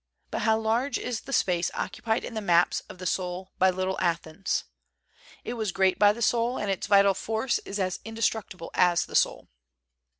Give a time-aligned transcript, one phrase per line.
[0.31, 3.99] But how large is the space occupied in the maps of the soul by little
[3.99, 4.63] Athens!
[5.43, 9.13] It was great by the soul, and its vital force is as indestructible as the
[9.15, 9.47] soul."